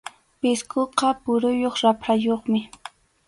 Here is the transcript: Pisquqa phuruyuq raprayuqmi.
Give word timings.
Pisquqa 0.39 1.09
phuruyuq 1.21 1.75
raprayuqmi. 1.83 2.61